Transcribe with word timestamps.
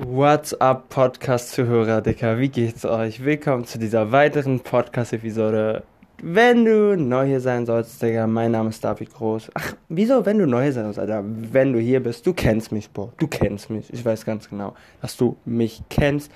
What's 0.00 0.54
up, 0.60 0.90
Podcast-Zuhörer, 0.90 2.00
Dicker? 2.00 2.38
Wie 2.38 2.48
geht's 2.48 2.84
euch? 2.84 3.24
Willkommen 3.24 3.64
zu 3.64 3.80
dieser 3.80 4.12
weiteren 4.12 4.60
Podcast-Episode. 4.60 5.82
Wenn 6.22 6.64
du 6.64 6.96
neu 6.96 7.26
hier 7.26 7.40
sein 7.40 7.66
sollst, 7.66 8.00
Digga, 8.00 8.28
mein 8.28 8.52
Name 8.52 8.68
ist 8.68 8.84
David 8.84 9.12
Groß. 9.12 9.50
Ach, 9.54 9.74
wieso, 9.88 10.24
wenn 10.24 10.38
du 10.38 10.46
neu 10.46 10.62
hier 10.62 10.72
sein 10.72 10.84
sollst, 10.84 11.00
Alter? 11.00 11.24
Wenn 11.26 11.72
du 11.72 11.80
hier 11.80 12.00
bist, 12.00 12.24
du 12.28 12.32
kennst 12.32 12.70
mich, 12.70 12.88
Bro. 12.92 13.12
Du 13.16 13.26
kennst 13.26 13.70
mich. 13.70 13.92
Ich 13.92 14.04
weiß 14.04 14.24
ganz 14.24 14.48
genau, 14.48 14.76
dass 15.02 15.16
du 15.16 15.36
mich 15.44 15.82
kennst. 15.90 16.30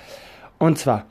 Und 0.58 0.80
zwar, 0.80 1.06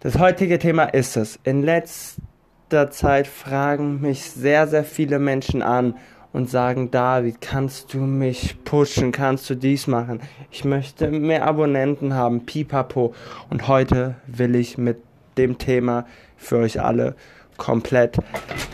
das 0.00 0.18
heutige 0.18 0.58
Thema 0.58 0.84
ist 0.84 1.18
es. 1.18 1.38
In 1.44 1.62
letzter 1.62 2.88
Zeit 2.90 3.26
fragen 3.26 4.00
mich 4.00 4.22
sehr, 4.22 4.66
sehr 4.66 4.84
viele 4.84 5.18
Menschen 5.18 5.60
an, 5.60 5.96
und 6.32 6.48
sagen, 6.48 6.90
David, 6.90 7.40
kannst 7.40 7.92
du 7.94 7.98
mich 7.98 8.56
pushen, 8.64 9.12
kannst 9.12 9.48
du 9.50 9.54
dies 9.54 9.86
machen? 9.86 10.20
Ich 10.50 10.64
möchte 10.64 11.10
mehr 11.10 11.46
Abonnenten 11.46 12.14
haben, 12.14 12.46
pipapo. 12.46 13.14
Und 13.50 13.68
heute 13.68 14.16
will 14.26 14.54
ich 14.54 14.78
mit 14.78 14.98
dem 15.36 15.58
Thema 15.58 16.06
für 16.36 16.58
euch 16.58 16.80
alle 16.80 17.14
komplett 17.56 18.16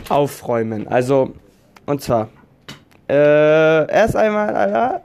aufräumen. 0.07 0.87
Also, 0.87 1.33
und 1.85 2.01
zwar, 2.01 2.29
äh, 3.09 3.91
erst 3.91 4.15
einmal, 4.15 4.55
Alter. 4.55 5.03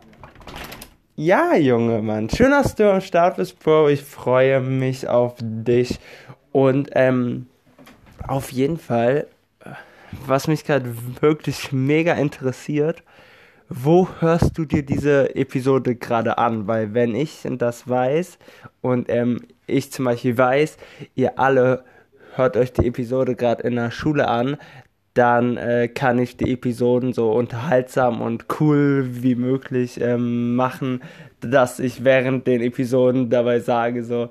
Ja, 1.16 1.54
Junge, 1.54 2.02
Mann. 2.02 2.28
Schön, 2.28 2.50
dass 2.50 2.74
du 2.74 2.90
am 2.90 3.00
Start 3.00 3.36
bist, 3.36 3.60
Bro. 3.60 3.88
Ich 3.88 4.02
freue 4.02 4.60
mich 4.60 5.08
auf 5.08 5.34
dich. 5.40 6.00
Und, 6.50 6.90
ähm, 6.92 7.46
auf 8.26 8.52
jeden 8.52 8.78
Fall 8.78 9.26
was 10.26 10.48
mich 10.48 10.64
gerade 10.64 10.92
wirklich 11.20 11.72
mega 11.72 12.14
interessiert, 12.14 13.02
wo 13.68 14.08
hörst 14.20 14.58
du 14.58 14.64
dir 14.64 14.84
diese 14.84 15.34
Episode 15.34 15.94
gerade 15.94 16.38
an? 16.38 16.66
Weil 16.66 16.94
wenn 16.94 17.14
ich 17.14 17.46
das 17.58 17.88
weiß 17.88 18.38
und 18.80 19.08
ähm, 19.08 19.42
ich 19.66 19.90
zum 19.90 20.04
Beispiel 20.04 20.36
weiß, 20.36 20.76
ihr 21.14 21.38
alle 21.38 21.84
hört 22.36 22.56
euch 22.56 22.72
die 22.72 22.86
Episode 22.86 23.34
gerade 23.34 23.62
in 23.62 23.76
der 23.76 23.90
Schule 23.90 24.28
an, 24.28 24.56
dann 25.14 25.56
äh, 25.56 25.88
kann 25.88 26.18
ich 26.18 26.36
die 26.36 26.52
Episoden 26.52 27.12
so 27.12 27.32
unterhaltsam 27.32 28.20
und 28.20 28.46
cool 28.60 29.06
wie 29.10 29.36
möglich 29.36 30.00
ähm, 30.00 30.56
machen, 30.56 31.02
dass 31.40 31.78
ich 31.78 32.04
während 32.04 32.46
den 32.46 32.60
Episoden 32.60 33.30
dabei 33.30 33.60
sage 33.60 34.02
so, 34.04 34.30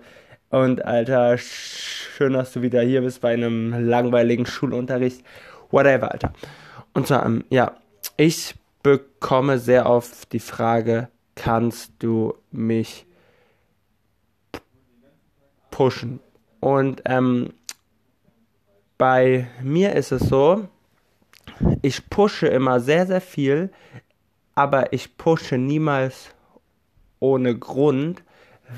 und 0.50 0.86
Alter, 0.86 1.36
schön, 1.40 2.34
dass 2.34 2.54
du 2.54 2.62
wieder 2.62 2.84
hier 2.84 3.02
bist 3.02 3.22
bei 3.22 3.34
einem 3.34 3.74
langweiligen 3.88 4.46
Schulunterricht 4.46 5.24
whatever, 5.74 6.12
Alter. 6.12 6.32
Und 6.94 7.08
zwar, 7.08 7.26
ähm, 7.26 7.44
ja, 7.50 7.76
ich 8.16 8.56
bekomme 8.84 9.58
sehr 9.58 9.90
oft 9.90 10.32
die 10.32 10.40
Frage, 10.40 11.10
kannst 11.36 11.92
du 12.00 12.36
mich 12.52 13.06
pushen? 15.72 16.20
Und 16.60 17.02
ähm, 17.06 17.54
bei 18.98 19.48
mir 19.62 19.94
ist 19.94 20.12
es 20.12 20.22
so, 20.30 20.68
ich 21.82 22.10
pushe 22.10 22.48
immer 22.48 22.80
sehr, 22.80 23.08
sehr 23.08 23.22
viel, 23.22 23.72
aber 24.56 24.94
ich 24.94 25.18
pushe 25.18 25.58
niemals 25.58 26.30
ohne 27.20 27.58
Grund, 27.58 28.24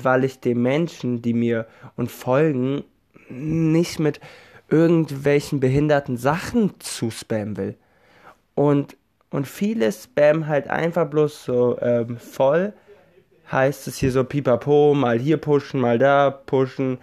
weil 0.02 0.24
ich 0.24 0.40
den 0.40 0.62
Menschen, 0.62 1.22
die 1.22 1.34
mir 1.34 1.66
und 1.96 2.10
folgen, 2.10 2.84
nicht 3.28 3.98
mit 3.98 4.20
irgendwelchen 4.68 5.60
behinderten 5.60 6.16
Sachen 6.16 6.78
zu 6.80 7.10
spammen 7.10 7.56
will. 7.56 7.74
Und, 8.54 8.96
und 9.30 9.46
viele 9.46 9.92
spammen 9.92 10.46
halt 10.46 10.68
einfach 10.68 11.08
bloß 11.08 11.44
so 11.44 11.78
ähm, 11.80 12.16
voll. 12.18 12.72
Heißt 13.50 13.86
es 13.86 13.98
hier 13.98 14.10
so 14.10 14.24
pipapo, 14.24 14.94
mal 14.94 15.18
hier 15.18 15.36
pushen, 15.36 15.80
mal 15.80 15.98
da 15.98 16.30
pushen. 16.30 16.98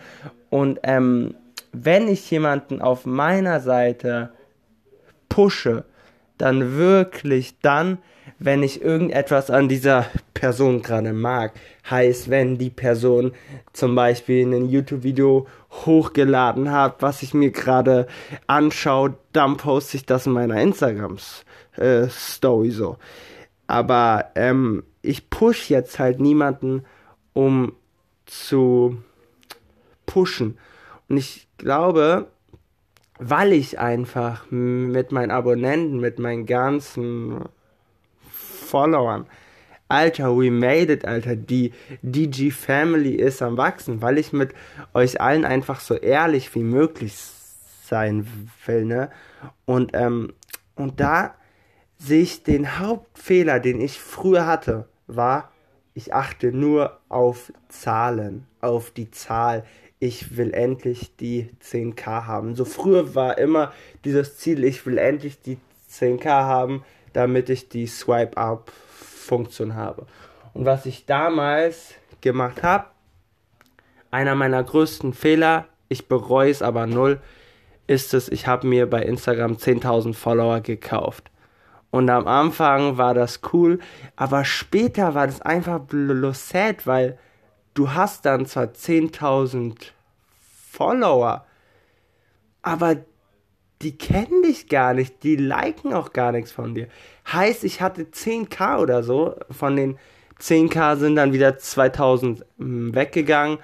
Und 0.49 0.79
ähm, 0.83 1.35
wenn 1.71 2.07
ich 2.07 2.29
jemanden 2.29 2.81
auf 2.81 3.05
meiner 3.05 3.59
Seite 3.61 4.31
pushe, 5.29 5.85
dann 6.37 6.75
wirklich 6.75 7.59
dann, 7.61 7.97
wenn 8.43 8.61
ich 8.61 8.81
irgendetwas 8.81 9.49
an 9.49 9.69
dieser 9.69 10.05
Person 10.33 10.81
gerade 10.81 11.13
mag. 11.13 11.53
Heißt, 11.89 12.29
wenn 12.29 12.57
die 12.57 12.69
Person 12.69 13.31
zum 13.71 13.95
Beispiel 13.95 14.45
ein 14.45 14.67
YouTube-Video 14.67 15.47
hochgeladen 15.71 16.69
hat, 16.69 17.01
was 17.01 17.23
ich 17.23 17.33
mir 17.33 17.51
gerade 17.51 18.07
anschaue, 18.45 19.15
dann 19.31 19.55
poste 19.55 19.95
ich 19.95 20.05
das 20.05 20.25
in 20.25 20.33
meiner 20.33 20.61
Instagram-Story 20.61 22.71
so. 22.71 22.97
Aber 23.67 24.25
ähm, 24.35 24.83
ich 25.01 25.29
push 25.29 25.69
jetzt 25.69 25.97
halt 25.97 26.19
niemanden, 26.19 26.83
um 27.31 27.71
zu 28.25 28.97
pushen. 30.05 30.57
Und 31.07 31.15
ich 31.15 31.47
glaube, 31.57 32.27
weil 33.19 33.53
ich 33.53 33.79
einfach 33.79 34.47
mit 34.49 35.13
meinen 35.13 35.31
Abonnenten, 35.31 36.01
mit 36.01 36.19
meinen 36.19 36.45
ganzen 36.45 37.45
Followern, 38.73 39.27
Alter, 39.87 40.35
we 40.35 40.49
made 40.49 40.91
it, 40.91 41.05
Alter, 41.05 41.35
die 41.35 41.73
DG 42.01 42.49
Family 42.49 43.13
ist 43.13 43.43
am 43.43 43.55
Wachsen, 43.55 44.01
weil 44.01 44.17
ich 44.17 44.33
mit 44.33 44.55
euch 44.95 45.21
allen 45.21 45.45
einfach 45.45 45.79
so 45.79 45.93
ehrlich 45.93 46.55
wie 46.55 46.63
möglich 46.63 47.13
sein 47.83 48.27
will, 48.65 48.85
ne? 48.85 49.11
Und, 49.65 49.91
ähm, 49.93 50.33
und 50.73 50.99
da 50.99 51.35
sehe 51.99 52.23
ich 52.23 52.41
den 52.41 52.79
Hauptfehler, 52.79 53.59
den 53.59 53.79
ich 53.79 53.99
früher 53.99 54.47
hatte, 54.47 54.87
war, 55.05 55.51
ich 55.93 56.15
achte 56.15 56.51
nur 56.51 56.99
auf 57.09 57.53
Zahlen, 57.69 58.47
auf 58.59 58.89
die 58.89 59.11
Zahl, 59.11 59.65
ich 59.99 60.35
will 60.35 60.51
endlich 60.51 61.15
die 61.15 61.51
10k 61.61 62.25
haben. 62.25 62.55
So 62.55 62.65
früher 62.65 63.13
war 63.13 63.37
immer 63.37 63.71
dieses 64.03 64.37
Ziel, 64.37 64.63
ich 64.63 64.83
will 64.87 64.97
endlich 64.97 65.39
die 65.41 65.59
10k 65.91 66.25
haben, 66.25 66.83
damit 67.13 67.49
ich 67.49 67.69
die 67.69 67.87
Swipe-Up-Funktion 67.87 69.75
habe. 69.75 70.05
Und 70.53 70.65
was 70.65 70.85
ich 70.85 71.05
damals 71.05 71.95
gemacht 72.21 72.63
habe, 72.63 72.85
einer 74.11 74.35
meiner 74.35 74.63
größten 74.63 75.13
Fehler, 75.13 75.67
ich 75.89 76.07
bereue 76.07 76.51
es 76.51 76.61
aber 76.61 76.85
null, 76.85 77.19
ist 77.87 78.13
es, 78.13 78.29
ich 78.29 78.47
habe 78.47 78.67
mir 78.67 78.89
bei 78.89 79.01
Instagram 79.03 79.53
10.000 79.53 80.13
Follower 80.13 80.61
gekauft. 80.61 81.31
Und 81.91 82.09
am 82.09 82.27
Anfang 82.27 82.97
war 82.97 83.13
das 83.13 83.41
cool, 83.53 83.79
aber 84.15 84.45
später 84.45 85.13
war 85.13 85.27
das 85.27 85.41
einfach 85.41 85.79
bloß 85.79 86.49
sad, 86.49 86.87
weil 86.87 87.19
du 87.73 87.93
hast 87.93 88.25
dann 88.25 88.45
zwar 88.45 88.65
10.000 88.65 89.91
Follower, 90.71 91.45
aber 92.63 92.95
die 93.83 93.97
kennen 93.97 94.43
dich 94.43 94.69
gar 94.69 94.93
nicht, 94.93 95.23
die 95.23 95.35
liken 95.35 95.93
auch 95.93 96.13
gar 96.13 96.31
nichts 96.31 96.51
von 96.51 96.73
dir. 96.73 96.87
Heißt, 97.31 97.63
ich 97.63 97.81
hatte 97.81 98.03
10k 98.03 98.79
oder 98.79 99.03
so, 99.03 99.35
von 99.51 99.75
den 99.75 99.97
10k 100.39 100.95
sind 100.95 101.15
dann 101.15 101.33
wieder 101.33 101.57
2000 101.57 102.45
hm, 102.57 102.95
weggegangen, 102.95 103.59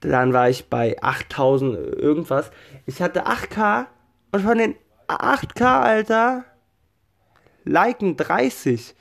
dann 0.00 0.32
war 0.32 0.48
ich 0.48 0.68
bei 0.68 0.96
8000 1.02 1.76
irgendwas. 1.96 2.50
Ich 2.86 3.02
hatte 3.02 3.26
8k 3.26 3.86
und 4.32 4.42
von 4.42 4.58
den 4.58 4.74
8k, 5.08 5.80
Alter, 5.80 6.44
liken 7.64 8.16
30. 8.16 8.94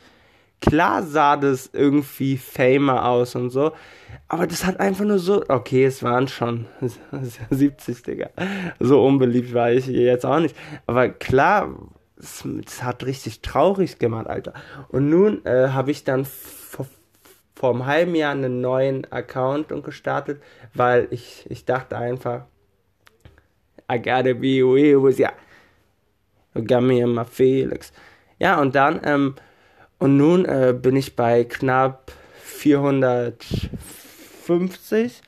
Klar 0.60 1.04
sah 1.04 1.38
das 1.38 1.70
irgendwie 1.72 2.38
famer 2.38 3.06
aus 3.06 3.36
und 3.36 3.52
so, 3.52 3.74
aber 4.28 4.48
das 4.48 4.66
hat 4.66 4.80
einfach 4.80 5.06
nur 5.06 5.20
so, 5.20 5.44
okay, 5.48 5.86
es 5.86 6.04
waren 6.04 6.28
schon 6.28 6.66
70, 7.50 8.04
Digga. 8.04 8.30
So 8.80 9.06
unbeliebt 9.06 9.54
war 9.54 9.72
ich 9.72 9.88
jetzt 9.88 10.26
auch 10.26 10.40
nicht. 10.40 10.56
Aber 10.86 11.10
klar, 11.10 11.70
es, 12.20 12.44
es 12.66 12.84
hat 12.84 13.06
richtig 13.06 13.42
traurig 13.42 14.00
gemacht, 14.00 14.28
Alter. 14.28 14.54
Und 14.90 15.10
nun 15.10 15.46
äh, 15.46 15.70
habe 15.70 15.92
ich 15.92 16.04
dann 16.04 16.26
vor, 16.26 16.88
vor 17.56 17.74
einem 17.74 17.86
halben 17.86 18.16
Jahr 18.16 18.32
einen 18.32 18.60
neuen 18.60 19.10
Account 19.12 19.72
und 19.72 19.84
gestartet, 19.84 20.42
weil 20.74 21.08
ich, 21.12 21.46
ich 21.50 21.66
dachte 21.66 21.98
einfach, 21.98 22.46
I 23.90 23.98
gotta 23.98 24.34
be 24.34 24.62
with 24.62 25.20
ya. 25.20 25.32
Got 26.54 26.82
me 26.82 27.00
in 27.00 27.14
my 27.14 27.24
Felix. 27.24 27.94
Ja, 28.40 28.60
und 28.60 28.76
dann, 28.76 29.00
ähm, 29.04 29.36
und 30.00 30.18
nun 30.18 30.46
äh, 30.46 30.76
bin 30.80 30.96
ich 30.96 31.16
bei 31.16 31.44
knapp 31.44 32.12
450 32.44 35.22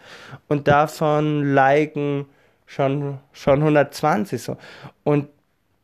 und 0.47 0.67
davon 0.67 1.53
liken 1.53 2.25
schon, 2.65 3.19
schon 3.31 3.59
120 3.59 4.41
so. 4.41 4.57
Und 5.03 5.27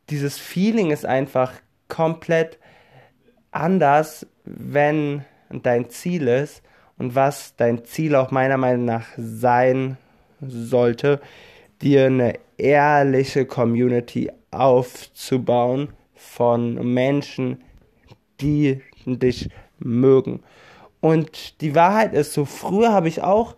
dieses 0.10 0.38
Feeling 0.38 0.92
ist 0.92 1.06
einfach 1.06 1.54
komplett 1.88 2.60
anders, 3.52 4.28
wenn 4.44 5.24
dein 5.50 5.90
Ziel 5.90 6.28
ist 6.28 6.62
und 6.98 7.16
was 7.16 7.56
dein 7.56 7.86
Ziel 7.86 8.16
auch 8.16 8.32
meiner 8.32 8.58
Meinung 8.58 8.86
nach 8.86 9.08
sein 9.18 9.98
sollte, 10.42 11.22
dir 11.82 12.06
eine 12.06 12.34
ehrliche 12.58 13.46
Community 13.46 14.32
aufzubauen 14.52 15.90
von 16.14 16.94
Menschen, 16.94 17.64
die 18.42 18.82
dich 19.06 19.50
mögen. 19.80 20.44
Und 21.02 21.62
die 21.62 21.76
Wahrheit 21.76 22.14
ist 22.14 22.34
so, 22.34 22.46
früher 22.46 22.92
habe 22.92 23.08
ich 23.08 23.22
auch, 23.22 23.56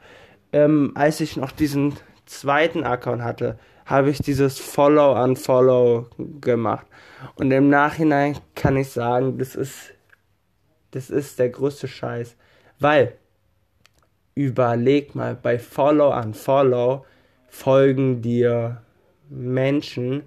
ähm, 0.52 0.92
als 0.96 1.22
ich 1.22 1.38
noch 1.38 1.52
diesen 1.52 1.96
zweiten 2.26 2.84
Account 2.84 3.24
hatte, 3.24 3.58
habe 3.86 4.10
ich 4.10 4.20
dieses 4.20 4.60
Follow-Unfollow 4.60 6.08
gemacht. 6.42 6.86
Und 7.36 7.52
im 7.52 7.70
Nachhinein 7.70 8.38
kann 8.54 8.76
ich 8.76 8.90
sagen, 8.90 9.38
das 9.38 9.56
ist, 9.56 9.94
das 10.92 11.10
ist 11.10 11.40
der 11.40 11.50
größte 11.50 11.88
Scheiß. 11.88 12.36
Weil, 12.80 13.14
überleg 14.36 15.16
mal, 15.16 15.36
bei 15.36 15.58
Follow-Unfollow 15.58 17.06
folgen 17.48 18.22
dir 18.22 18.82
Menschen, 19.30 20.24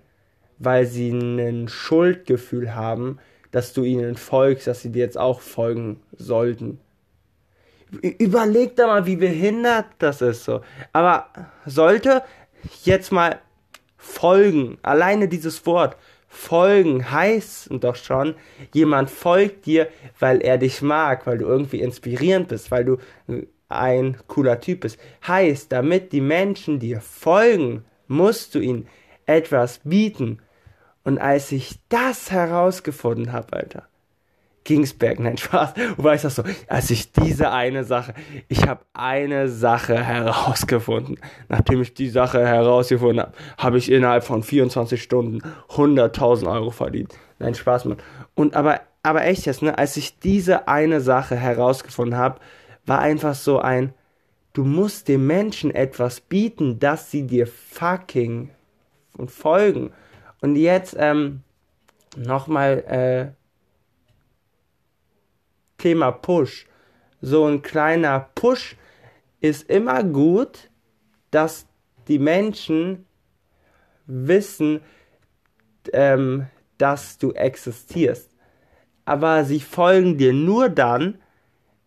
weil 0.58 0.86
sie 0.86 1.10
ein 1.10 1.68
Schuldgefühl 1.68 2.74
haben, 2.74 3.18
dass 3.50 3.72
du 3.72 3.84
ihnen 3.84 4.16
folgst, 4.16 4.66
dass 4.66 4.82
sie 4.82 4.90
dir 4.90 5.04
jetzt 5.04 5.18
auch 5.18 5.40
folgen 5.40 6.00
sollten. 6.16 6.80
Überleg 8.02 8.76
da 8.76 8.86
mal, 8.86 9.06
wie 9.06 9.16
behindert 9.16 9.86
das 9.98 10.22
ist 10.22 10.44
so. 10.44 10.60
Aber 10.92 11.26
sollte 11.66 12.22
jetzt 12.84 13.10
mal 13.10 13.40
folgen, 13.96 14.78
alleine 14.82 15.26
dieses 15.26 15.66
Wort, 15.66 15.96
folgen 16.28 17.10
heißt 17.10 17.70
doch 17.72 17.96
schon, 17.96 18.36
jemand 18.72 19.10
folgt 19.10 19.66
dir, 19.66 19.88
weil 20.20 20.40
er 20.40 20.58
dich 20.58 20.80
mag, 20.80 21.26
weil 21.26 21.38
du 21.38 21.46
irgendwie 21.46 21.80
inspirierend 21.80 22.48
bist, 22.48 22.70
weil 22.70 22.84
du 22.84 22.98
ein 23.68 24.16
cooler 24.28 24.60
Typ 24.60 24.80
bist. 24.80 24.98
Heißt, 25.26 25.72
damit 25.72 26.12
die 26.12 26.20
Menschen 26.20 26.78
dir 26.78 27.00
folgen, 27.00 27.84
musst 28.06 28.54
du 28.54 28.60
ihnen 28.60 28.86
etwas 29.26 29.80
bieten. 29.84 30.38
Und 31.04 31.18
als 31.18 31.50
ich 31.52 31.78
das 31.88 32.30
herausgefunden 32.30 33.32
habe, 33.32 33.54
Alter, 33.54 33.88
Gingsberg, 34.64 35.18
nein, 35.18 35.38
Spaß. 35.38 35.72
Wobei 35.96 36.16
ich 36.16 36.22
das 36.22 36.36
so, 36.36 36.44
als 36.68 36.90
ich 36.90 37.12
diese 37.12 37.50
eine 37.50 37.84
Sache, 37.84 38.14
ich 38.48 38.68
habe 38.68 38.84
eine 38.92 39.48
Sache 39.48 40.02
herausgefunden. 40.02 41.18
Nachdem 41.48 41.80
ich 41.80 41.94
die 41.94 42.10
Sache 42.10 42.46
herausgefunden 42.46 43.20
habe, 43.20 43.32
habe 43.56 43.78
ich 43.78 43.90
innerhalb 43.90 44.24
von 44.24 44.42
24 44.42 45.02
Stunden 45.02 45.40
100.000 45.70 46.50
Euro 46.50 46.70
verdient. 46.70 47.14
Nein, 47.38 47.54
Spaß, 47.54 47.86
Mann. 47.86 47.98
Und 48.34 48.54
aber, 48.54 48.82
aber 49.02 49.24
echt 49.24 49.46
jetzt, 49.46 49.62
ne, 49.62 49.78
als 49.78 49.96
ich 49.96 50.18
diese 50.18 50.68
eine 50.68 51.00
Sache 51.00 51.36
herausgefunden 51.36 52.18
habe, 52.18 52.38
war 52.84 52.98
einfach 52.98 53.34
so 53.34 53.58
ein, 53.60 53.94
du 54.52 54.64
musst 54.64 55.08
den 55.08 55.26
Menschen 55.26 55.74
etwas 55.74 56.20
bieten, 56.20 56.78
dass 56.78 57.10
sie 57.10 57.26
dir 57.26 57.46
fucking 57.46 58.50
folgen. 59.26 59.92
Und 60.40 60.56
jetzt, 60.56 60.96
ähm, 60.98 61.42
nochmal, 62.16 62.84
äh, 62.86 63.40
Thema 65.80 66.12
Push. 66.12 66.66
So 67.20 67.46
ein 67.46 67.62
kleiner 67.62 68.30
Push 68.34 68.76
ist 69.40 69.68
immer 69.68 70.04
gut, 70.04 70.70
dass 71.30 71.66
die 72.08 72.18
Menschen 72.18 73.06
wissen, 74.06 74.80
ähm, 75.92 76.46
dass 76.78 77.18
du 77.18 77.32
existierst. 77.32 78.30
Aber 79.04 79.44
sie 79.44 79.60
folgen 79.60 80.18
dir 80.18 80.32
nur 80.32 80.68
dann, 80.68 81.18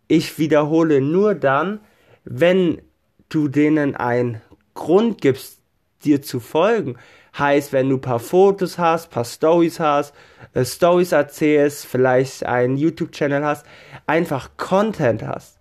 ich 0.08 0.38
wiederhole 0.38 1.02
nur 1.02 1.36
dann, 1.36 1.80
wenn 2.24 2.82
du 3.30 3.48
denen 3.48 3.96
einen 3.96 4.42
Grund 4.74 5.22
gibst, 5.22 5.62
dir 6.04 6.22
zu 6.22 6.40
folgen. 6.40 6.98
Heißt, 7.38 7.74
wenn 7.74 7.90
du 7.90 7.96
ein 7.96 8.02
paar 8.02 8.20
Fotos 8.20 8.78
hast, 8.78 9.10
paar 9.10 9.26
Stories 9.26 9.80
hast, 9.80 10.14
äh, 10.54 10.64
Stories 10.64 11.12
erzählst, 11.12 11.86
vielleicht 11.86 12.46
einen 12.46 12.78
YouTube-Channel 12.78 13.44
hast, 13.44 13.66
einfach 14.06 14.52
Content 14.58 15.24
hast. 15.24 15.60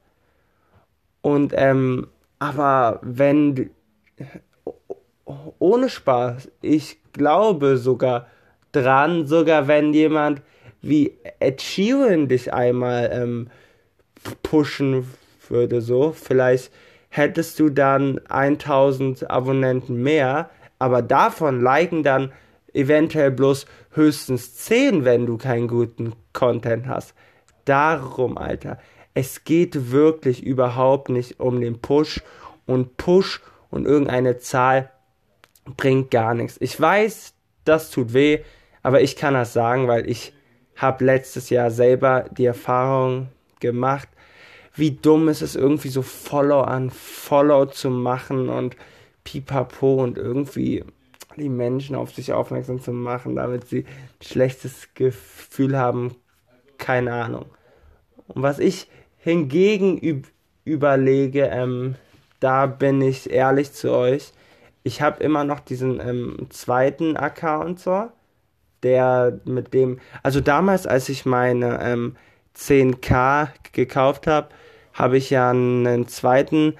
Und 1.22 1.52
ähm, 1.56 2.08
aber 2.38 2.98
wenn 3.02 3.70
ohne 5.58 5.88
Spaß, 5.88 6.50
ich 6.60 6.98
glaube 7.12 7.76
sogar 7.76 8.26
dran, 8.72 9.26
sogar 9.26 9.68
wenn 9.68 9.94
jemand 9.94 10.42
wie 10.80 11.16
Ed 11.38 11.62
Sheeran 11.62 12.28
dich 12.28 12.52
einmal 12.52 13.10
ähm, 13.12 13.48
pushen 14.42 15.06
würde, 15.48 15.80
so 15.80 16.12
vielleicht 16.12 16.72
hättest 17.08 17.60
du 17.60 17.68
dann 17.68 18.20
1000 18.28 19.30
Abonnenten 19.30 20.02
mehr, 20.02 20.50
aber 20.82 21.00
davon 21.00 21.60
liken 21.60 22.02
dann 22.02 22.32
eventuell 22.74 23.30
bloß 23.30 23.66
höchstens 23.92 24.56
10, 24.56 25.04
wenn 25.04 25.26
du 25.26 25.38
keinen 25.38 25.68
guten 25.68 26.14
Content 26.32 26.88
hast. 26.88 27.14
Darum, 27.64 28.36
Alter. 28.36 28.80
Es 29.14 29.44
geht 29.44 29.92
wirklich 29.92 30.42
überhaupt 30.42 31.08
nicht 31.08 31.38
um 31.38 31.60
den 31.60 31.80
Push 31.80 32.20
und 32.66 32.96
Push 32.96 33.40
und 33.70 33.86
irgendeine 33.86 34.38
Zahl 34.38 34.90
bringt 35.76 36.10
gar 36.10 36.34
nichts. 36.34 36.56
Ich 36.60 36.80
weiß, 36.80 37.34
das 37.64 37.92
tut 37.92 38.12
weh, 38.12 38.40
aber 38.82 39.02
ich 39.02 39.14
kann 39.14 39.34
das 39.34 39.52
sagen, 39.52 39.86
weil 39.86 40.10
ich 40.10 40.32
habe 40.74 41.04
letztes 41.04 41.48
Jahr 41.48 41.70
selber 41.70 42.24
die 42.32 42.46
Erfahrung 42.46 43.28
gemacht, 43.60 44.08
wie 44.74 44.90
dumm 44.90 45.28
ist 45.28 45.42
es 45.42 45.54
irgendwie 45.54 45.90
so 45.90 46.02
Follow 46.02 46.62
an 46.62 46.90
Follow 46.90 47.66
zu 47.66 47.88
machen 47.88 48.48
und 48.48 48.74
pipapo 49.24 50.02
und 50.02 50.18
irgendwie 50.18 50.84
die 51.36 51.48
Menschen 51.48 51.96
auf 51.96 52.12
sich 52.14 52.32
aufmerksam 52.32 52.80
zu 52.80 52.92
machen, 52.92 53.36
damit 53.36 53.66
sie 53.66 53.80
ein 53.80 54.22
schlechtes 54.22 54.88
Gefühl 54.94 55.78
haben, 55.78 56.14
keine 56.78 57.12
Ahnung. 57.12 57.46
Und 58.28 58.42
was 58.42 58.58
ich 58.58 58.88
hingegen 59.18 59.98
üb 59.98 60.26
überlege, 60.64 61.46
ähm, 61.46 61.96
da 62.38 62.66
bin 62.66 63.00
ich 63.00 63.30
ehrlich 63.30 63.72
zu 63.72 63.90
euch, 63.90 64.32
ich 64.84 65.02
habe 65.02 65.22
immer 65.22 65.44
noch 65.44 65.60
diesen 65.60 66.00
ähm, 66.00 66.46
zweiten 66.50 67.16
Account 67.16 67.80
so, 67.80 68.10
der 68.82 69.40
mit 69.44 69.74
dem, 69.74 70.00
also 70.22 70.40
damals, 70.40 70.86
als 70.86 71.08
ich 71.08 71.24
meine 71.24 71.80
ähm, 71.82 72.16
10k 72.56 73.48
gekauft 73.72 74.26
habe, 74.26 74.48
habe 74.92 75.16
ich 75.16 75.30
ja 75.30 75.50
einen 75.50 76.06
zweiten 76.08 76.74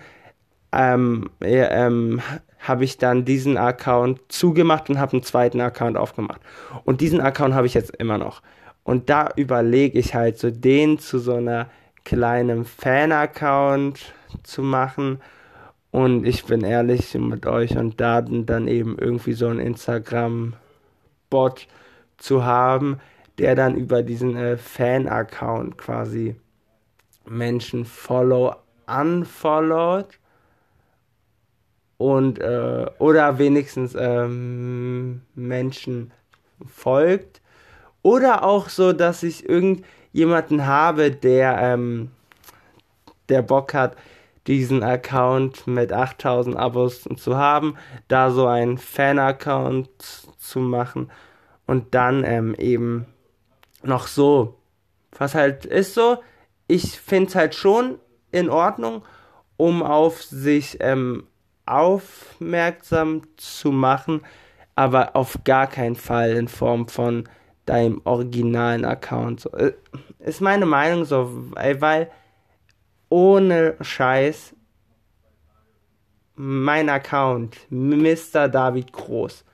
ähm, 0.72 1.30
ähm, 1.40 2.20
habe 2.60 2.84
ich 2.84 2.98
dann 2.98 3.24
diesen 3.24 3.56
Account 3.56 4.20
zugemacht 4.28 4.88
und 4.88 4.98
habe 4.98 5.12
einen 5.12 5.22
zweiten 5.22 5.60
Account 5.60 5.96
aufgemacht. 5.96 6.40
Und 6.84 7.00
diesen 7.00 7.20
Account 7.20 7.54
habe 7.54 7.66
ich 7.66 7.74
jetzt 7.74 7.94
immer 7.96 8.19
noch. 8.19 8.42
Und 8.84 9.10
da 9.10 9.28
überlege 9.36 9.98
ich 9.98 10.14
halt 10.14 10.38
so 10.38 10.50
den 10.50 10.98
zu 10.98 11.19
so 11.19 11.34
einer 11.34 11.69
kleinen 12.04 12.64
Fan-Account 12.64 14.12
zu 14.42 14.62
machen. 14.62 15.20
Und 15.90 16.26
ich 16.26 16.44
bin 16.44 16.64
ehrlich 16.64 17.14
mit 17.14 17.47
euch 17.47 17.76
und 17.76 18.00
da 18.00 18.23
dann 18.23 18.66
eben 18.66 18.97
irgendwie 18.99 19.35
so 19.35 19.49
ein 19.49 19.58
Instagram-Bot 19.58 21.68
zu 22.16 22.44
haben, 22.44 22.99
der 23.38 23.54
dann 23.54 23.76
über 23.76 24.02
diesen 24.02 24.37
äh, 24.37 24.56
Fan-Account 24.56 25.78
quasi 25.78 26.37
Menschen 27.26 27.85
follow, 27.85 28.56
unfollowed 28.87 30.18
und 32.02 32.40
äh, 32.40 32.87
oder 32.99 33.38
wenigstens 33.38 33.94
ähm, 33.97 35.23
Menschen 35.35 36.12
folgt. 36.66 37.40
Oder 38.02 38.42
auch 38.42 38.68
so, 38.68 38.92
dass 38.92 39.23
ich 39.23 39.49
irgendjemanden 39.49 40.66
habe, 40.66 41.12
der 41.12 41.59
ähm, 41.59 42.11
der 43.28 43.42
Bock 43.42 43.73
hat, 43.73 43.97
diesen 44.49 44.82
Account 44.82 45.68
mit 45.68 45.92
8000 45.92 46.56
Abos 46.56 47.04
zu 47.16 47.37
haben, 47.37 47.76
da 48.09 48.32
so 48.32 48.49
einen 48.49 48.78
Fan-Account 48.78 49.88
zu 50.38 50.59
machen 50.59 51.09
und 51.66 51.94
dann 51.94 52.25
ähm, 52.25 52.56
eben 52.56 53.06
noch 53.85 54.09
so, 54.09 54.59
was 55.16 55.37
halt 55.37 55.64
ist 55.64 55.94
so, 55.94 56.18
ich 56.66 56.99
finde 56.99 57.28
es 57.28 57.37
halt 57.37 57.54
schon 57.54 58.00
in 58.32 58.50
Ordnung, 58.50 59.04
um 59.56 59.85
auf 59.85 60.21
sich 60.25 60.78
ähm, 60.80 61.28
aufmerksam 61.73 63.23
zu 63.37 63.73
machen, 63.73 64.21
aber 64.75 65.17
auf 65.17 65.38
gar 65.45 65.67
keinen 65.67 65.97
Fall 65.97 66.33
in 66.33 66.49
Form 66.49 66.88
von 66.88 67.29
deinem 67.67 68.00
originalen 68.05 68.85
Account. 68.85 69.49
Äh, 69.55 69.73
ist 70.19 70.41
meine 70.41 70.67
Meinung 70.67 71.05
so, 71.05 71.31
weil 71.55 72.11
ohne 73.09 73.76
Scheiß 73.81 74.55
mein 76.35 76.88
Account, 76.88 77.59
Mr. 77.71 78.49
David 78.49 78.93
Groß. 78.93 79.45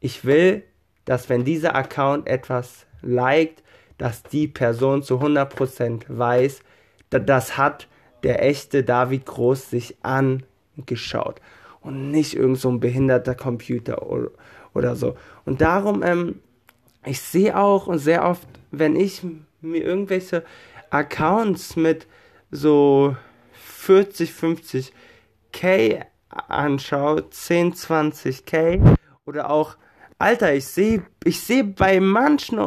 Ich 0.00 0.24
will, 0.24 0.62
dass 1.04 1.28
wenn 1.28 1.44
dieser 1.44 1.74
Account 1.74 2.28
etwas 2.28 2.86
liked, 3.02 3.62
dass 3.98 4.22
die 4.22 4.46
Person 4.46 5.02
zu 5.02 5.16
100% 5.20 6.04
weiß, 6.08 6.60
das 7.10 7.56
hat 7.56 7.88
der 8.22 8.44
echte 8.44 8.84
David 8.84 9.26
Groß 9.26 9.70
sich 9.70 9.96
angeschaut 10.02 11.40
und 11.80 12.10
nicht 12.10 12.34
irgend 12.34 12.58
so 12.58 12.70
ein 12.70 12.80
behinderter 12.80 13.34
Computer 13.34 14.06
oder, 14.06 14.30
oder 14.74 14.96
so. 14.96 15.16
Und 15.44 15.60
darum, 15.60 16.02
ähm, 16.02 16.40
ich 17.04 17.20
sehe 17.20 17.56
auch 17.56 17.86
und 17.86 17.98
sehr 17.98 18.24
oft, 18.24 18.46
wenn 18.70 18.96
ich 18.96 19.22
mir 19.60 19.82
irgendwelche 19.82 20.44
Accounts 20.90 21.76
mit 21.76 22.06
so 22.50 23.16
40, 23.52 24.32
50 24.32 24.92
K 25.52 26.04
anschaue, 26.28 27.28
10, 27.30 27.74
20 27.74 28.44
K 28.44 28.80
oder 29.24 29.50
auch, 29.50 29.76
Alter, 30.18 30.54
ich 30.54 30.66
sehe, 30.66 31.02
ich 31.24 31.40
sehe 31.40 31.64
bei 31.64 32.00
manchen 32.00 32.58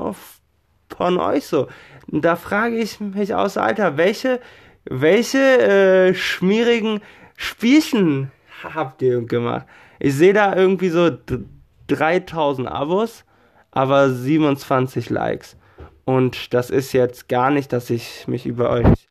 von 0.95 1.17
euch 1.17 1.45
so. 1.45 1.67
Da 2.07 2.35
frage 2.35 2.77
ich 2.77 2.99
mich 2.99 3.33
aus, 3.35 3.57
Alter, 3.57 3.97
welche, 3.97 4.39
welche 4.85 5.37
äh, 5.37 6.13
schmierigen 6.13 7.01
Spielchen 7.35 8.31
habt 8.75 9.01
ihr 9.01 9.21
gemacht? 9.21 9.65
Ich 9.99 10.15
sehe 10.15 10.33
da 10.33 10.55
irgendwie 10.55 10.89
so 10.89 11.11
3000 11.87 12.67
Abos, 12.67 13.25
aber 13.71 14.09
27 14.09 15.09
Likes. 15.09 15.57
Und 16.05 16.53
das 16.53 16.69
ist 16.69 16.93
jetzt 16.93 17.29
gar 17.29 17.51
nicht, 17.51 17.71
dass 17.71 17.89
ich 17.89 18.27
mich 18.27 18.45
über 18.45 18.69
euch 18.69 19.07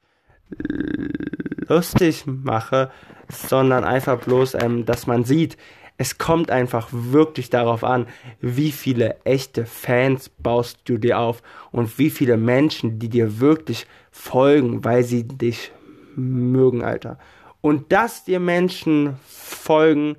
lustig 1.68 2.24
mache, 2.26 2.90
sondern 3.28 3.84
einfach 3.84 4.18
bloß, 4.18 4.54
ähm, 4.54 4.84
dass 4.84 5.06
man 5.06 5.24
sieht, 5.24 5.56
es 5.96 6.16
kommt 6.18 6.50
einfach 6.50 6.88
wirklich 6.92 7.50
darauf 7.50 7.84
an, 7.84 8.06
wie 8.40 8.72
viele 8.72 9.16
echte 9.24 9.66
Fans 9.66 10.30
baust 10.30 10.80
du 10.86 10.96
dir 10.96 11.18
auf 11.18 11.42
und 11.72 11.98
wie 11.98 12.10
viele 12.10 12.38
Menschen, 12.38 12.98
die 12.98 13.10
dir 13.10 13.38
wirklich 13.38 13.86
folgen, 14.10 14.82
weil 14.82 15.04
sie 15.04 15.28
dich 15.28 15.72
mögen, 16.16 16.82
Alter. 16.82 17.18
Und 17.60 17.92
dass 17.92 18.24
dir 18.24 18.40
Menschen 18.40 19.16
folgen, 19.26 20.16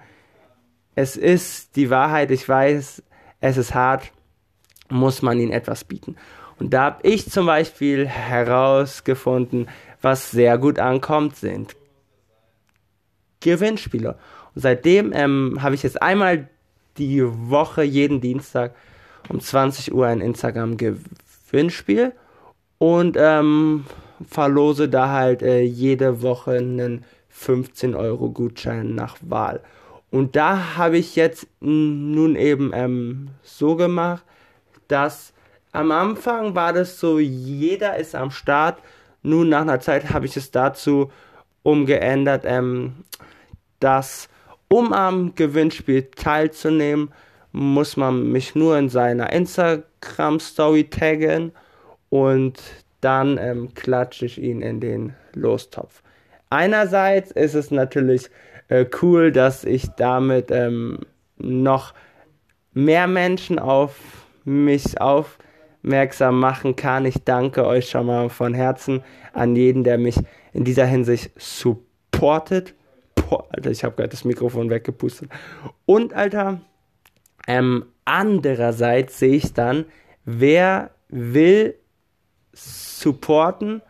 es 0.95 1.17
ist 1.17 1.75
die 1.75 1.89
Wahrheit, 1.89 2.31
ich 2.31 2.47
weiß, 2.47 3.01
es 3.39 3.57
ist 3.57 3.73
hart, 3.73 4.11
muss 4.89 5.21
man 5.21 5.39
ihnen 5.39 5.51
etwas 5.51 5.83
bieten. 5.83 6.15
Und 6.59 6.73
da 6.73 6.83
habe 6.83 7.07
ich 7.07 7.29
zum 7.29 7.47
Beispiel 7.47 8.07
herausgefunden, 8.07 9.67
was 10.01 10.31
sehr 10.31 10.57
gut 10.57 10.77
ankommt, 10.77 11.35
sind 11.35 11.75
Gewinnspiele. 13.39 14.17
Und 14.53 14.61
seitdem 14.61 15.11
ähm, 15.13 15.57
habe 15.61 15.75
ich 15.75 15.83
jetzt 15.83 16.01
einmal 16.01 16.49
die 16.97 17.23
Woche, 17.23 17.83
jeden 17.83 18.21
Dienstag 18.21 18.75
um 19.29 19.39
20 19.39 19.93
Uhr 19.93 20.07
ein 20.07 20.21
Instagram-Gewinnspiel 20.21 22.13
und 22.77 23.17
ähm, 23.19 23.85
verlose 24.29 24.89
da 24.89 25.09
halt 25.09 25.41
äh, 25.41 25.61
jede 25.61 26.21
Woche 26.21 26.51
einen 26.51 27.05
15 27.31 27.95
Euro 27.95 28.29
Gutschein 28.29 28.95
nach 28.95 29.17
Wahl. 29.21 29.61
Und 30.11 30.35
da 30.35 30.75
habe 30.75 30.97
ich 30.97 31.15
jetzt 31.15 31.47
nun 31.61 32.35
eben 32.35 32.71
ähm, 32.73 33.29
so 33.41 33.75
gemacht, 33.75 34.23
dass 34.87 35.33
am 35.71 35.91
Anfang 35.91 36.53
war 36.53 36.73
das 36.73 36.99
so, 36.99 37.17
jeder 37.19 37.95
ist 37.95 38.13
am 38.13 38.29
Start. 38.29 38.79
Nun 39.23 39.49
nach 39.49 39.61
einer 39.61 39.79
Zeit 39.79 40.11
habe 40.11 40.25
ich 40.25 40.35
es 40.35 40.51
dazu 40.51 41.09
umgeändert, 41.63 42.43
ähm, 42.45 43.05
dass 43.79 44.27
um 44.67 44.93
am 44.93 45.35
Gewinnspiel 45.35 46.03
teilzunehmen, 46.15 47.11
muss 47.51 47.97
man 47.97 48.31
mich 48.31 48.55
nur 48.55 48.77
in 48.77 48.89
seiner 48.89 49.31
Instagram-Story 49.31 50.85
taggen 50.89 51.51
und 52.09 52.61
dann 53.01 53.37
ähm, 53.37 53.73
klatsche 53.73 54.25
ich 54.25 54.41
ihn 54.41 54.61
in 54.61 54.79
den 54.79 55.13
Lostopf. 55.33 56.01
Einerseits 56.51 57.31
ist 57.31 57.53
es 57.53 57.71
natürlich 57.71 58.29
äh, 58.67 58.85
cool, 59.01 59.31
dass 59.31 59.63
ich 59.63 59.87
damit 59.95 60.51
ähm, 60.51 60.99
noch 61.37 61.93
mehr 62.73 63.07
Menschen 63.07 63.57
auf 63.57 63.95
mich 64.43 64.99
aufmerksam 64.99 66.41
machen 66.41 66.75
kann. 66.75 67.05
Ich 67.05 67.23
danke 67.23 67.65
euch 67.65 67.89
schon 67.89 68.05
mal 68.05 68.29
von 68.29 68.53
Herzen 68.53 69.01
an 69.31 69.55
jeden, 69.55 69.85
der 69.85 69.97
mich 69.97 70.17
in 70.51 70.65
dieser 70.65 70.85
Hinsicht 70.85 71.31
supportet. 71.39 72.75
Boah, 73.15 73.47
Alter, 73.51 73.71
ich 73.71 73.85
habe 73.85 73.95
gerade 73.95 74.09
das 74.09 74.25
Mikrofon 74.25 74.69
weggepustet. 74.69 75.29
Und, 75.85 76.13
Alter, 76.13 76.59
ähm, 77.47 77.85
andererseits 78.03 79.19
sehe 79.19 79.35
ich 79.35 79.53
dann, 79.53 79.85
wer 80.25 80.91
will 81.07 81.75
supporten 82.51 83.81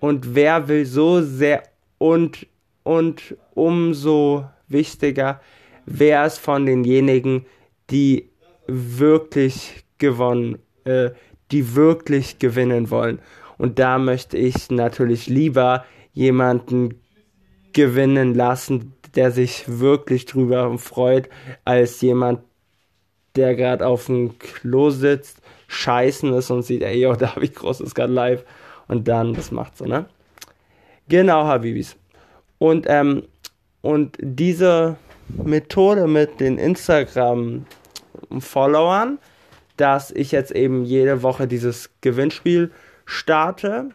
und 0.00 0.34
wer 0.34 0.68
will 0.68 0.84
so 0.84 1.22
sehr 1.22 1.62
und, 2.00 2.46
und 2.82 3.36
umso 3.52 4.46
wichtiger, 4.68 5.40
wer 5.84 6.24
ist 6.24 6.38
von 6.38 6.64
denjenigen, 6.64 7.44
die 7.90 8.30
wirklich 8.66 9.84
gewonnen, 9.98 10.58
äh, 10.84 11.10
die 11.52 11.74
wirklich 11.74 12.38
gewinnen 12.38 12.90
wollen. 12.90 13.20
Und 13.58 13.78
da 13.78 13.98
möchte 13.98 14.38
ich 14.38 14.70
natürlich 14.70 15.26
lieber 15.26 15.84
jemanden 16.14 17.00
gewinnen 17.74 18.34
lassen, 18.34 18.94
der 19.14 19.30
sich 19.30 19.64
wirklich 19.66 20.24
drüber 20.24 20.78
freut, 20.78 21.28
als 21.66 22.00
jemand, 22.00 22.40
der 23.36 23.54
gerade 23.54 23.86
auf 23.86 24.06
dem 24.06 24.38
Klo 24.38 24.88
sitzt, 24.88 25.42
scheißen 25.68 26.32
ist 26.32 26.50
und 26.50 26.62
sieht, 26.62 26.82
ey, 26.82 26.98
yo, 26.98 27.14
da 27.14 27.34
habe 27.34 27.44
ich 27.44 27.54
großes 27.54 27.94
gerade 27.94 28.12
live 28.12 28.44
und 28.88 29.06
dann 29.06 29.34
das 29.34 29.50
macht 29.50 29.76
so, 29.76 29.84
ne? 29.84 30.06
Genau, 31.10 31.44
Habibis. 31.44 31.96
Und, 32.58 32.86
ähm, 32.88 33.24
und 33.82 34.16
diese 34.20 34.96
Methode 35.28 36.06
mit 36.06 36.38
den 36.38 36.56
Instagram-Followern, 36.56 39.18
dass 39.76 40.12
ich 40.12 40.30
jetzt 40.30 40.52
eben 40.52 40.84
jede 40.84 41.24
Woche 41.24 41.48
dieses 41.48 41.90
Gewinnspiel 42.00 42.70
starte, 43.06 43.90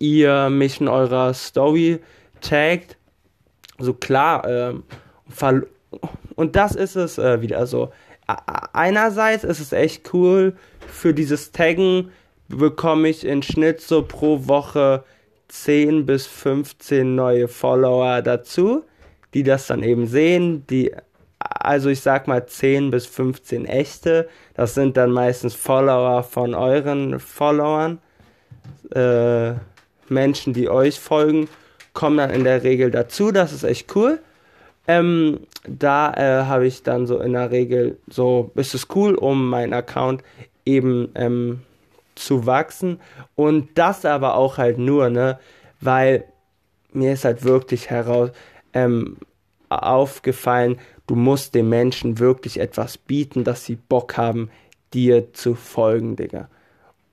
ihr 0.00 0.50
mich 0.50 0.80
in 0.80 0.88
eurer 0.88 1.32
Story 1.32 2.00
taggt, 2.40 2.96
so 3.78 3.94
klar, 3.94 4.44
äh, 4.48 4.74
und 6.34 6.56
das 6.56 6.74
ist 6.74 6.96
es 6.96 7.18
äh, 7.18 7.40
wieder 7.40 7.68
so. 7.68 7.92
Einerseits 8.72 9.44
ist 9.44 9.60
es 9.60 9.72
echt 9.72 10.12
cool, 10.12 10.56
für 10.88 11.14
dieses 11.14 11.52
Taggen 11.52 12.10
bekomme 12.48 13.10
ich 13.10 13.24
in 13.24 13.44
Schnitt 13.44 13.80
so 13.80 14.02
pro 14.02 14.48
Woche 14.48 15.04
10 15.48 16.06
bis 16.06 16.26
15 16.26 17.14
neue 17.14 17.48
Follower 17.48 18.22
dazu, 18.22 18.84
die 19.34 19.42
das 19.42 19.66
dann 19.66 19.82
eben 19.82 20.06
sehen, 20.06 20.66
die 20.68 20.92
also 21.38 21.90
ich 21.90 22.00
sag 22.00 22.26
mal 22.28 22.46
10 22.46 22.90
bis 22.90 23.06
15 23.06 23.66
echte, 23.66 24.28
das 24.54 24.74
sind 24.74 24.96
dann 24.96 25.10
meistens 25.10 25.54
Follower 25.54 26.22
von 26.22 26.54
euren 26.54 27.20
Followern, 27.20 27.98
äh, 28.94 29.52
Menschen, 30.08 30.52
die 30.52 30.68
euch 30.68 30.98
folgen, 30.98 31.48
kommen 31.92 32.18
dann 32.18 32.30
in 32.30 32.44
der 32.44 32.62
Regel 32.62 32.90
dazu, 32.90 33.32
das 33.32 33.52
ist 33.52 33.64
echt 33.64 33.94
cool. 33.96 34.20
Ähm, 34.88 35.40
da 35.66 36.12
äh, 36.14 36.44
habe 36.44 36.66
ich 36.66 36.82
dann 36.84 37.06
so 37.06 37.18
in 37.18 37.32
der 37.32 37.50
Regel 37.50 37.98
so, 38.08 38.52
ist 38.54 38.74
es 38.74 38.86
cool, 38.94 39.14
um 39.14 39.48
meinen 39.48 39.72
Account 39.72 40.22
eben 40.64 41.10
ähm, 41.16 41.62
zu 42.16 42.46
wachsen. 42.46 43.00
Und 43.34 43.78
das 43.78 44.04
aber 44.04 44.34
auch 44.34 44.58
halt 44.58 44.78
nur, 44.78 45.10
ne, 45.10 45.38
weil 45.80 46.24
mir 46.92 47.12
ist 47.12 47.24
halt 47.24 47.44
wirklich 47.44 47.90
heraus 47.90 48.30
ähm, 48.72 49.18
aufgefallen, 49.68 50.78
du 51.06 51.14
musst 51.14 51.54
den 51.54 51.68
Menschen 51.68 52.18
wirklich 52.18 52.58
etwas 52.58 52.98
bieten, 52.98 53.44
dass 53.44 53.64
sie 53.64 53.76
Bock 53.76 54.16
haben, 54.16 54.50
dir 54.92 55.32
zu 55.32 55.54
folgen, 55.54 56.16
Digga. 56.16 56.48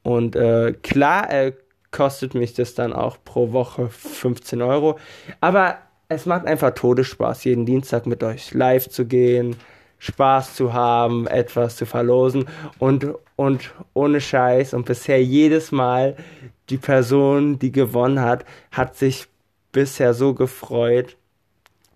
Und 0.04 0.36
äh, 0.36 0.74
klar 0.84 1.32
äh, 1.32 1.54
kostet 1.92 2.34
mich 2.34 2.54
das 2.54 2.76
dann 2.76 2.94
auch 2.94 3.18
pro 3.24 3.52
Woche 3.52 3.90
15 3.90 4.62
Euro, 4.62 4.98
aber 5.40 5.78
es 6.10 6.26
macht 6.26 6.46
einfach 6.46 6.72
Todesspaß, 6.72 7.44
jeden 7.46 7.66
Dienstag 7.66 8.06
mit 8.06 8.24
euch 8.24 8.54
live 8.54 8.90
zu 8.90 9.06
gehen, 9.06 9.56
Spaß 10.04 10.56
zu 10.56 10.74
haben, 10.74 11.28
etwas 11.28 11.78
zu 11.78 11.86
verlosen 11.86 12.46
und, 12.78 13.08
und 13.38 13.74
ohne 13.94 14.20
Scheiß 14.20 14.74
und 14.74 14.86
bisher 14.86 15.24
jedes 15.24 15.72
Mal 15.72 16.18
die 16.70 16.78
Person, 16.78 17.58
die 17.58 17.72
gewonnen 17.72 18.20
hat, 18.20 18.44
hat 18.72 18.98
sich 18.98 19.28
bisher 19.72 20.14
so 20.14 20.34
gefreut. 20.34 21.16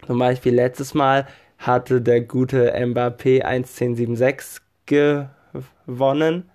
Zum 0.05 0.19
Beispiel 0.19 0.55
letztes 0.55 0.93
Mal 0.93 1.27
hatte 1.57 2.01
der 2.01 2.21
gute 2.21 2.73
Mbappé 2.73 3.43
1.1076 3.43 4.61
gewonnen 4.85 6.49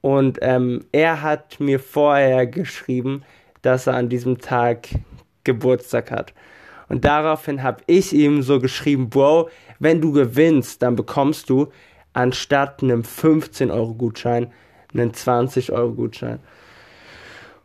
und 0.00 0.38
ähm, 0.42 0.84
er 0.92 1.22
hat 1.22 1.58
mir 1.58 1.80
vorher 1.80 2.46
geschrieben, 2.46 3.24
dass 3.62 3.88
er 3.88 3.94
an 3.94 4.08
diesem 4.08 4.38
Tag 4.38 4.90
Geburtstag 5.42 6.12
hat. 6.12 6.32
Und 6.88 7.04
daraufhin 7.04 7.62
habe 7.62 7.82
ich 7.86 8.12
ihm 8.12 8.42
so 8.42 8.60
geschrieben, 8.60 9.08
Bro, 9.08 9.48
wenn 9.78 10.00
du 10.00 10.12
gewinnst, 10.12 10.82
dann 10.82 10.96
bekommst 10.96 11.50
du 11.50 11.68
anstatt 12.12 12.82
einem 12.82 13.02
15-Euro-Gutschein 13.02 14.52
einen 14.94 15.12
20-Euro-Gutschein. 15.12 16.38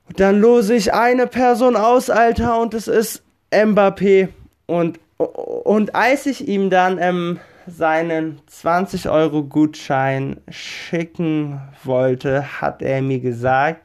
Und 0.08 0.20
dann 0.20 0.42
lose 0.42 0.74
ich 0.76 0.94
eine 0.94 1.28
Person 1.28 1.76
aus, 1.76 2.10
Alter, 2.10 2.60
und 2.60 2.74
es 2.74 2.88
ist 2.88 3.24
Mbappé. 3.52 4.30
Und, 4.66 5.00
und 5.18 5.94
als 5.94 6.26
ich 6.26 6.48
ihm 6.48 6.72
dann 6.72 6.98
ähm, 7.00 7.40
seinen 7.68 8.42
20-Euro-Gutschein 8.50 10.42
schicken 10.50 11.62
wollte, 11.84 12.62
hat 12.62 12.82
er 12.82 13.02
mir 13.02 13.20
gesagt, 13.20 13.82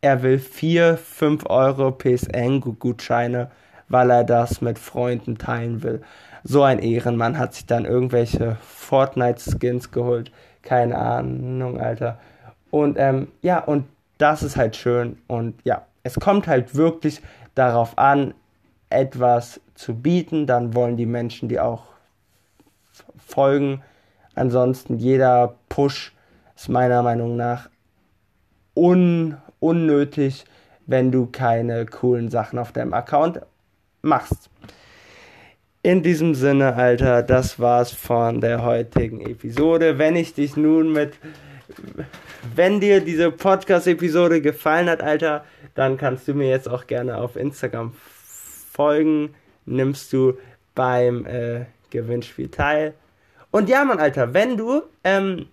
er 0.00 0.22
will 0.22 0.38
4, 0.38 0.96
5 0.96 1.44
Euro 1.50 1.90
PSN-Gutscheine, 1.92 3.50
weil 3.90 4.10
er 4.10 4.24
das 4.24 4.62
mit 4.62 4.78
Freunden 4.78 5.36
teilen 5.36 5.82
will. 5.82 6.00
So 6.42 6.62
ein 6.62 6.78
Ehrenmann 6.78 7.38
hat 7.38 7.52
sich 7.52 7.66
dann 7.66 7.84
irgendwelche 7.84 8.56
Fortnite-Skins 8.62 9.90
geholt. 9.90 10.32
Keine 10.62 10.96
Ahnung, 10.96 11.78
Alter. 11.78 12.18
Und 12.70 12.96
ähm, 12.98 13.28
ja, 13.42 13.58
und 13.58 13.84
das 14.16 14.42
ist 14.42 14.56
halt 14.56 14.76
schön. 14.76 15.18
Und 15.26 15.54
ja, 15.64 15.86
es 16.02 16.18
kommt 16.18 16.46
halt 16.46 16.74
wirklich 16.74 17.20
darauf 17.54 17.98
an, 17.98 18.32
etwas 18.88 19.60
zu 19.74 19.94
bieten. 19.94 20.46
Dann 20.46 20.74
wollen 20.74 20.96
die 20.96 21.06
Menschen 21.06 21.48
die 21.48 21.60
auch 21.60 21.84
folgen. 23.18 23.82
Ansonsten 24.34 24.96
jeder 24.96 25.56
Push 25.68 26.14
ist 26.54 26.68
meiner 26.68 27.02
Meinung 27.02 27.36
nach 27.36 27.68
un 28.74 29.36
unnötig, 29.58 30.44
wenn 30.86 31.12
du 31.12 31.26
keine 31.26 31.84
coolen 31.86 32.30
Sachen 32.30 32.58
auf 32.58 32.72
deinem 32.72 32.94
Account 32.94 33.40
machst. 34.02 34.50
In 35.82 36.02
diesem 36.02 36.34
Sinne, 36.34 36.74
Alter, 36.74 37.22
das 37.22 37.58
war's 37.58 37.90
von 37.92 38.40
der 38.40 38.62
heutigen 38.62 39.20
Episode. 39.22 39.98
Wenn 39.98 40.14
ich 40.14 40.34
dich 40.34 40.56
nun 40.56 40.92
mit, 40.92 41.14
wenn 42.54 42.80
dir 42.80 43.00
diese 43.00 43.30
Podcast-Episode 43.30 44.42
gefallen 44.42 44.90
hat, 44.90 45.02
Alter, 45.02 45.44
dann 45.74 45.96
kannst 45.96 46.28
du 46.28 46.34
mir 46.34 46.50
jetzt 46.50 46.68
auch 46.68 46.86
gerne 46.86 47.16
auf 47.16 47.36
Instagram 47.36 47.94
folgen. 47.94 49.34
Nimmst 49.64 50.12
du 50.12 50.36
beim 50.74 51.24
äh, 51.24 51.64
Gewinnspiel 51.90 52.50
teil. 52.50 52.94
Und 53.50 53.68
ja, 53.68 53.84
Mann, 53.84 53.98
Alter, 53.98 54.34
wenn 54.34 54.56
du, 54.56 54.82
ähm, 55.02 55.46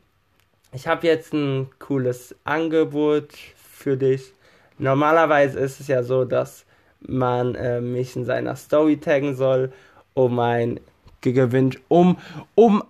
ich 0.73 0.87
habe 0.87 1.07
jetzt 1.07 1.33
ein 1.33 1.69
cooles 1.79 2.35
Angebot 2.43 3.33
für 3.55 3.97
dich. 3.97 4.33
Normalerweise 4.77 5.59
ist 5.59 5.79
es 5.79 5.87
ja 5.87 6.03
so, 6.03 6.25
dass 6.25 6.65
man 7.01 7.55
äh, 7.55 7.81
mich 7.81 8.15
in 8.15 8.25
seiner 8.25 8.55
Story 8.55 8.97
taggen 8.97 9.35
soll 9.35 9.71
um 10.13 10.39
ein 10.39 10.79
Gewinn, 11.21 11.75
um, 11.87 12.17
um, 12.55 12.83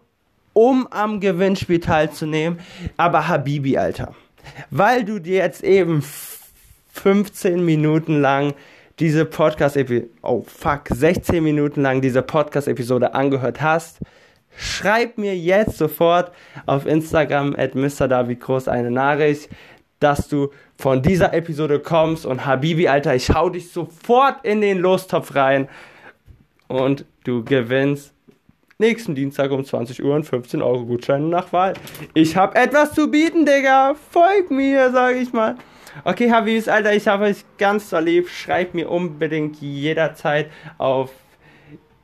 um 0.53 0.87
am 0.91 1.19
Gewinnspiel 1.19 1.79
teilzunehmen. 1.79 2.59
Aber 2.95 3.27
Habibi, 3.27 3.77
Alter, 3.77 4.13
weil 4.69 5.03
du 5.03 5.19
dir 5.19 5.37
jetzt 5.37 5.63
eben 5.63 6.03
15 6.93 7.63
Minuten 7.63 8.21
lang 8.21 8.53
diese 8.99 9.25
Podcast-Episode, 9.25 10.09
oh 10.23 10.43
fuck, 10.47 10.83
16 10.89 11.43
Minuten 11.43 11.81
lang 11.81 12.01
diese 12.01 12.23
Podcast-Episode 12.23 13.13
angehört 13.13 13.61
hast, 13.61 13.99
schreib 14.57 15.17
mir 15.19 15.37
jetzt 15.37 15.77
sofort 15.77 16.31
auf 16.65 16.87
Instagram 16.87 17.55
at 17.55 17.75
Mr. 17.75 18.07
David 18.07 18.39
Groß 18.39 18.67
eine 18.67 18.89
Nachricht, 18.89 19.49
dass 19.99 20.27
du 20.27 20.49
von 20.77 21.01
dieser 21.01 21.33
Episode 21.33 21.79
kommst 21.79 22.25
und 22.25 22.45
Habibi, 22.45 22.87
Alter, 22.87 23.15
ich 23.15 23.29
hau 23.29 23.49
dich 23.49 23.71
sofort 23.71 24.43
in 24.43 24.61
den 24.61 24.79
Lostopf 24.79 25.35
rein 25.35 25.67
und 26.67 27.05
du 27.23 27.43
gewinnst 27.43 28.13
nächsten 28.79 29.15
Dienstag 29.15 29.51
um 29.51 29.65
20 29.65 30.03
Uhr 30.03 30.13
einen 30.15 30.23
15 30.23 30.61
Euro 30.61 30.85
Gutschein 30.85 31.29
nach 31.29 31.51
Wahl. 31.51 31.73
Ich 32.13 32.35
hab 32.35 32.55
etwas 32.55 32.93
zu 32.93 33.09
bieten, 33.09 33.45
Digga. 33.45 33.95
Folg 34.11 34.51
mir, 34.51 34.91
sag 34.91 35.15
ich 35.15 35.33
mal. 35.33 35.55
Okay, 36.03 36.31
Habibs, 36.31 36.67
Alter, 36.67 36.93
ich 36.93 37.07
habe 37.07 37.25
euch 37.25 37.43
ganz 37.57 37.89
so 37.89 37.97
lieb. 37.97 38.29
Schreibt 38.29 38.75
mir 38.75 38.89
unbedingt 38.89 39.59
jederzeit 39.61 40.51
auf 40.77 41.09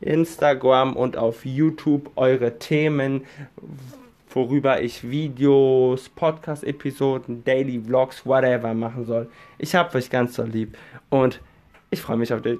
Instagram 0.01 0.95
und 0.95 1.15
auf 1.15 1.45
YouTube 1.45 2.11
eure 2.15 2.57
Themen, 2.57 3.25
worüber 4.35 4.81
ich 4.81 5.09
Videos, 5.09 6.09
Podcast-Episoden, 6.09 7.43
Daily 7.43 7.79
Vlogs, 7.79 8.25
whatever 8.25 8.73
machen 8.73 9.05
soll. 9.05 9.29
Ich 9.57 9.75
hab 9.75 9.93
euch 9.95 10.09
ganz 10.09 10.35
so 10.35 10.43
lieb 10.43 10.77
und 11.09 11.39
ich 11.89 12.01
freue 12.01 12.17
mich 12.17 12.33
auf 12.33 12.41
dich. 12.41 12.59